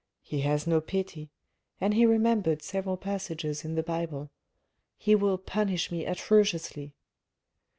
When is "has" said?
0.41-0.65